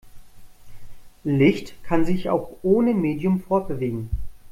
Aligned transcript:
Licht 1.23 1.75
kann 1.83 2.05
sich 2.07 2.27
auch 2.27 2.49
ohne 2.63 2.95
Medium 2.95 3.39
fortbewegen. 3.39 4.09